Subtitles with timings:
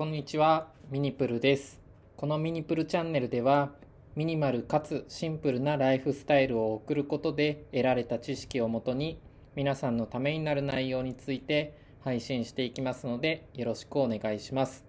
[0.00, 1.78] こんにちは、ミニプルです。
[2.16, 3.72] このミニプルチャンネルでは、
[4.16, 9.20] ミニマルかつシンプルなライフスタイルを送ることで得られた知識をもとに、
[9.54, 14.86] 皆さんのためになる内容について配信していきますので、よろしくお願いします。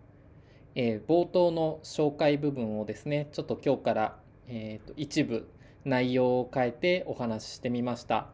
[0.75, 5.45] えー冒頭の紹介部分をですね、ちょっと今日から、えーと一部
[5.83, 8.29] 内容を変えてお話ししてみました。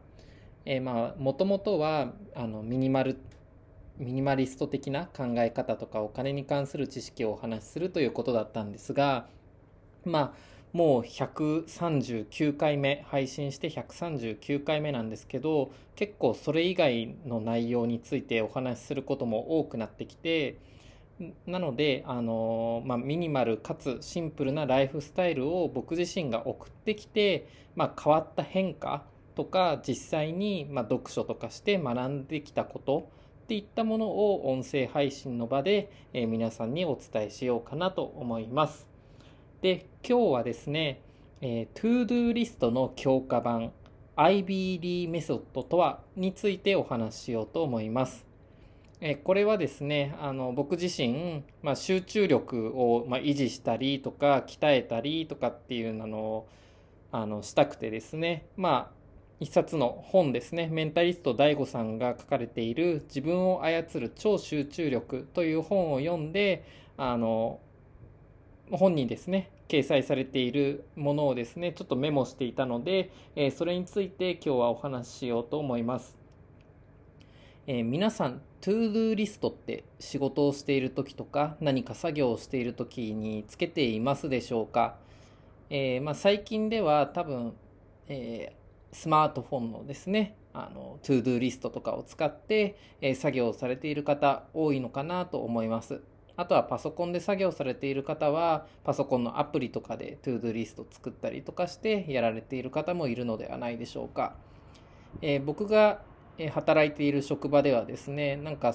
[0.64, 3.18] えーまあ、もともとはあのミニマル
[3.98, 9.26] ミニマリスト的な考え方とかお金に関する知識をお話しするということだったんですが
[10.04, 20.58] まあもう139回目配信して139回目なんですけど結構それ以外の内容についてお話しすることも多くなってきて
[21.46, 33.10] なのであの、まあ、ミニマルかつシンプルなライフスタイルを僕自身が送ってきて、まあ、変わった変化とか実際にまあ読書とかして学んできたこと
[33.48, 38.86] っていったものを音声配信の場で、え皆さんにお伝えしようかなと思います。
[39.62, 41.00] で、今日はですね、
[41.40, 43.72] えー、ToDo リストの強化版
[44.16, 48.26] IBD メソッドとはについてお話ししようと思います。
[49.00, 56.48] えこれはですね、あの僕自身、まあ、集中力を、まあ、維持したりとか鍛えたりとかっていうのを
[57.10, 58.97] あのしたくてですね、まあ
[59.40, 66.64] 一冊の本ですね、メンタリスト DAIGO さんが書かれている自分を操る超集中力という本を読んで、
[66.96, 67.60] あの、
[68.72, 76.16] 本にですね、掲載されているものをですね、ちょっとメモしていたので、えそれについて今日はお話ししようと思います。
[77.68, 84.96] えー皆さん、ToDo リストって仕事をしている時とか何か作業をしている時につけていますでしょうか、
[85.70, 87.52] えーまあ、最近では多分、
[88.08, 88.52] え
[88.92, 96.00] スマートフォンのですね、あの、 To Doリストとかを使って、え作業をされている方多いのかなと思います。
[96.36, 104.36] あとはパソコンで作業されている方は、パソコンのアプリとかで To Doリスト作ったりとかしてやられている方もいるのではないでしょうか。
[105.20, 106.02] えー僕が
[106.52, 108.72] 働いている職場ではですね、なんか、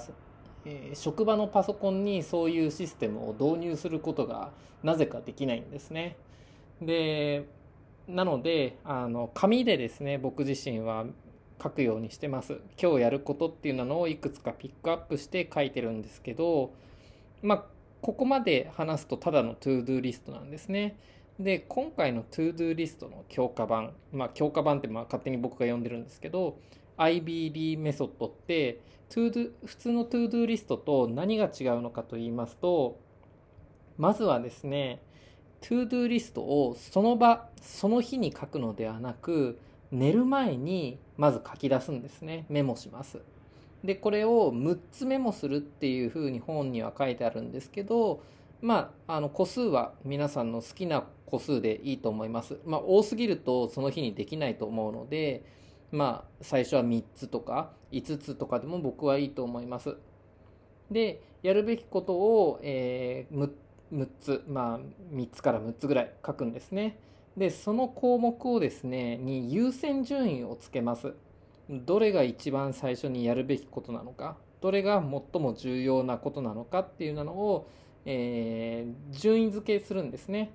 [0.65, 4.51] え職場のパソコンにそういうシステムを導入することが
[4.83, 6.17] なぜかできないんですね。
[6.81, 7.45] で、
[8.07, 11.05] なのであの紙でですね僕自身は
[11.61, 12.59] 書くようにしてます。
[12.81, 16.73] 今日やることっていうのをいくつかピックアップして書いてるんですけど
[17.41, 17.63] まあ
[18.01, 20.97] ここまで話すとただの ToDo リストなんですね。
[21.39, 26.57] で今回の ToDo リストの強化版まあ強化版ってまあ勝手に僕が呼んでるんですけど
[26.97, 32.99] IBD メソッドって ToDo 普通の ToDo リストと何が違うのかと言いますと
[33.97, 35.01] まずはですね
[35.63, 39.57] ToDo リストをその場その日に書くのではなく
[39.91, 42.45] 寝る前にまず書き出すんですね。
[42.49, 43.19] メモします。
[43.83, 48.21] でこれを6つメモするっていうふうに本には書いてあるんですけど
[48.61, 52.59] まああの個数は皆さんの好きな個数でいいと思います。
[52.65, 55.45] まあ多すぎるとその日にできないと思うので
[55.91, 59.95] まあ最初は3つとか5つとかでも僕はいいと思います。
[60.91, 63.51] でやるべきことを、えー、6
[63.91, 64.79] 6つまあ
[65.13, 66.97] 3つから6つぐらい書くんですね。
[67.37, 71.13] でその項目をですねに優先順位をつけます。
[71.69, 77.67] どれが一番最初にやるべきことなのかどれが最も重要なことなのかっていうのを、
[78.05, 80.51] えー順位付けするんですね。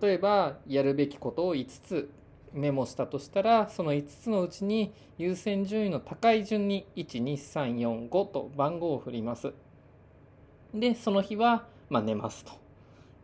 [0.00, 2.10] 例えばやるべきことを5つ
[2.52, 9.52] メモしたとしたらその5つのうちに優先順位の高い順に12345と番号を振ります。
[10.74, 12.52] でその日は、まあ、寝ますと。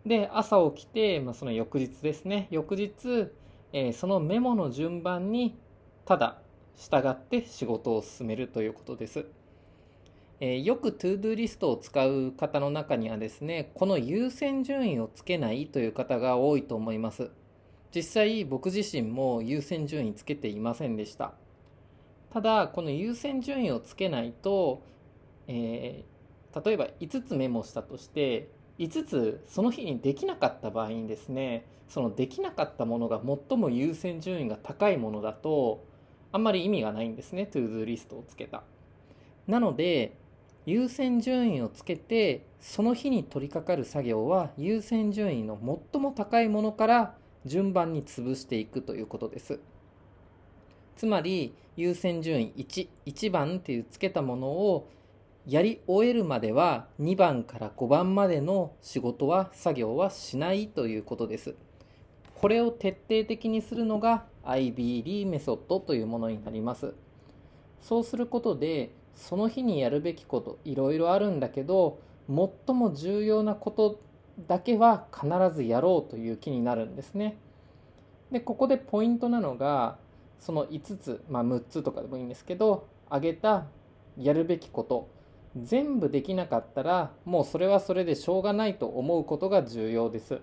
[0.05, 2.49] で朝起きて、まあ、その翌日ですね。
[2.51, 3.29] 翌日、
[3.73, 5.57] えーそのメモの順番に
[6.05, 6.39] ただ
[6.77, 9.27] 従って仕事を進めるということです、
[10.41, 17.31] えーよく ToDo リストを使う方の中にはですねこの優先順位をつけないという方が多いと思います。
[17.95, 21.35] 実際僕自身も優先順位つけていませんでした。
[22.31, 24.83] ただこの優先順位をつけないと、
[25.47, 26.17] えー
[26.65, 28.49] 例えば5つメモしたとして
[28.79, 35.85] 5つその日にできなかった場合にですねそのできなかったものが最も優先順位が高いものだと
[36.33, 38.63] あんまり意味がないんですね ToDo リストをつけた。
[39.47, 40.17] なので
[40.67, 45.57] 優先順位をつけてその日に取り掛かる作業は優先順位の
[45.93, 47.15] 最も高いものから
[47.45, 49.61] 順番に潰していくということです。
[50.97, 54.89] つまり優先順位1、1番っていうつけたものを
[55.47, 61.55] やり終えるまでは2番から5番までの仕事は作業はしないということです。
[62.35, 66.95] これを徹底的にするのが IBD メソッドというものになります。
[67.81, 74.01] そうすることでその日にやるべきこといろいろあるんだけど最も重要なこと
[74.49, 77.39] だけは必ずやろうという気になるんですね。
[78.33, 79.99] でここでポイントなのが
[80.41, 83.67] その5つ、まあ、6つとかでもいいんですけど挙げた
[84.19, 85.09] やるべきこと
[85.63, 90.41] 全部できなかったらもうそれはそれでしょうがないと思うことが重要です。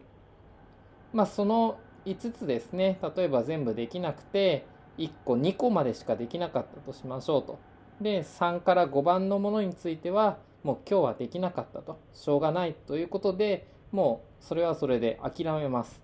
[1.14, 4.66] まあ、その5つですね例えば全部できなくて
[4.98, 7.60] 1個2個までしかできなかったとしましょうと。
[8.02, 16.02] で3から5番のものについてはもう今日はできなかったとしょうがないということでもうそれはそれで諦めます。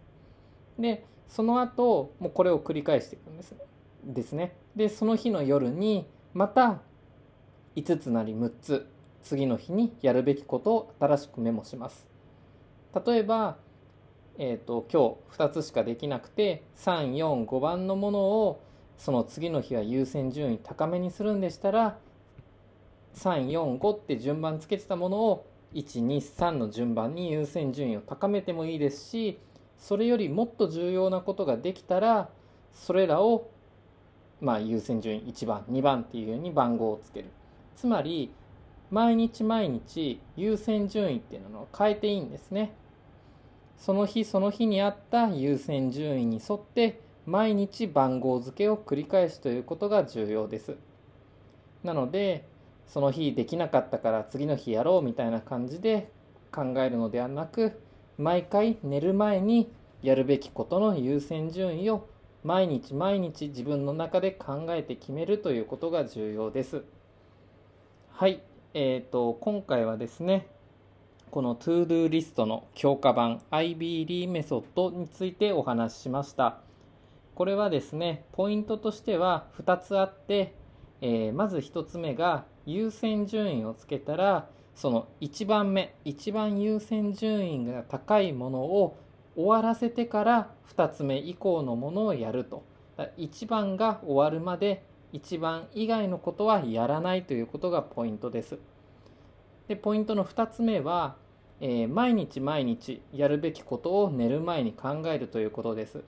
[0.77, 3.55] でその後もうこれを繰り返していくんです
[4.03, 4.55] ですね。
[4.75, 6.81] でその日の夜にまた
[7.75, 8.87] 5つなり6つ
[9.29, 12.07] 次の日にやるべきことを新しくメモします。
[13.05, 13.57] 例えば、
[14.39, 18.59] えーと、今日2つしかできなくて345番のものを
[18.97, 21.99] その次の日は優先順位高めにするんでしたら
[23.13, 25.45] 345って順番つけてたものを
[25.75, 29.37] 123の順番に優先順位を高めてもいいですし
[29.77, 32.29] それよりもっと重要なことができたら
[32.73, 33.51] それらを
[34.41, 37.29] まあ優先順位1番2番っていうように番号をつける
[37.75, 38.31] つまり
[38.91, 42.73] 毎日毎日優先順位っていうのを変えていいんですね。
[43.77, 50.75] その日その日にあった優先順位に沿って毎日番号付けを繰り返すということが重要です。
[51.83, 52.45] なので
[52.87, 56.11] その日できなかったから次の日やろうみたいな感じで
[56.51, 57.79] 考えるのではなく
[58.17, 59.71] 毎回寝る前に
[60.01, 62.09] やるべきことの優先順位を
[62.43, 66.83] 毎日毎日自分の中で考えて決めるということが重要です。
[68.11, 68.41] はい、
[68.75, 70.45] えーと、今回はですね
[71.31, 76.59] この ToDo リストの強化版 IBD メソッドについてお話ししました。
[77.33, 80.53] これはですねポイントとしては2つあって、
[81.01, 88.97] えー、まず1つ目が優先順位をつけたらその1番目一番優先順位が高いものを
[89.35, 92.63] 終わらせてから2つ目以降のものをやると
[93.17, 94.83] 1番が終わるまで
[95.13, 98.59] 1番以外のことはやらないということがポイントです。
[99.67, 101.15] でポイントの2つ目は、
[101.61, 106.03] えー、毎日毎日やるべきことを寝る前に考えるということです。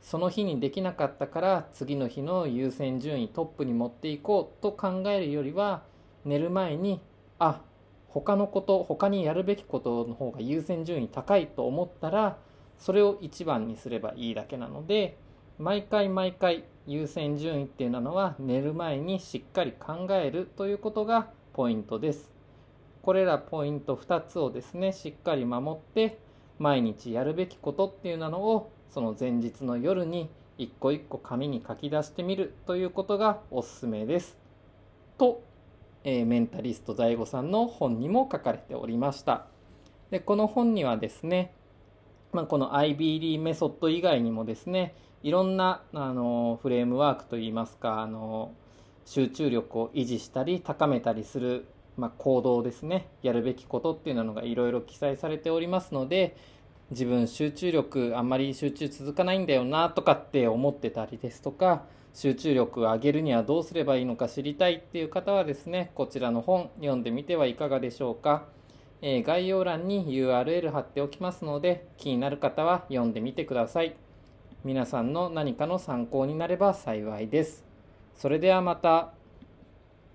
[0.00, 5.82] その日にできなかったから次の日の優先順位トップに持っていこうと考えるよりは
[6.24, 7.00] 寝る前に
[7.38, 7.60] あ
[8.08, 12.38] 他のこと他にやるべきことの方が優先順位高いと思ったら
[12.78, 15.18] それを一番にすればいいだけなので
[15.58, 22.30] 毎回毎回優先順位っていうのは寝る前にしっかり考えるということがポイントです。
[23.02, 26.18] これらポイント2つをですねしっかり守って
[26.58, 34.38] 毎日やるべきことっていうのをその前日の夜に一個一個紙に書き出してみるということがおすすめです。
[35.18, 35.42] と、
[36.04, 39.44] えー、メンタリスト DAIGO さんの本にも書かれておりました。
[40.10, 41.52] でこの本にはですね、
[42.32, 48.52] まあ、この IBD メソッド以外にもですねいろんなあのフレームワークといいますかあの
[49.04, 51.66] 集中力を維持したり高めたりする、
[51.96, 53.08] まあ、行動ですね。
[53.22, 56.36] やるべきことっていうのがいろいろ記載されておりますので
[56.90, 61.84] 自分集中力あんまり集中続かないんだよなとかって思ってたりですとか
[62.14, 68.44] 集中力を上げるにはどうすればいいのか知りたいっていう方はですねこちらの本読んでみてはいかがでしょうか、
[69.02, 74.07] えー、概要欄に URL 貼っておきますので気になる方は読んでみてください。
[74.64, 77.64] 皆さんの何かの参考になれば幸いです。
[78.16, 79.17] それではまた。